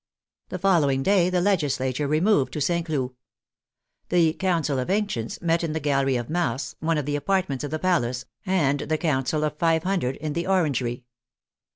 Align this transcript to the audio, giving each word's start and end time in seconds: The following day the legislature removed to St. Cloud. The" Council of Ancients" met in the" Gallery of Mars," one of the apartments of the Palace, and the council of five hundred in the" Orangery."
The 0.49 0.57
following 0.57 1.03
day 1.03 1.29
the 1.29 1.41
legislature 1.41 2.07
removed 2.07 2.53
to 2.53 2.59
St. 2.59 2.83
Cloud. 2.87 3.11
The" 4.09 4.33
Council 4.33 4.79
of 4.79 4.89
Ancients" 4.89 5.39
met 5.43 5.63
in 5.63 5.73
the" 5.73 5.79
Gallery 5.89 6.15
of 6.15 6.27
Mars," 6.27 6.75
one 6.79 6.97
of 6.97 7.05
the 7.05 7.15
apartments 7.15 7.63
of 7.63 7.69
the 7.69 7.77
Palace, 7.77 8.25
and 8.43 8.79
the 8.79 8.97
council 8.97 9.43
of 9.43 9.59
five 9.59 9.83
hundred 9.83 10.15
in 10.15 10.33
the" 10.33 10.47
Orangery." 10.47 11.03